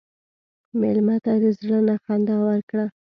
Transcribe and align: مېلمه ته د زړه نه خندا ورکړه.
مېلمه 0.79 1.15
ته 1.23 1.33
د 1.43 1.45
زړه 1.59 1.79
نه 1.87 1.95
خندا 2.03 2.35
ورکړه. 2.47 2.85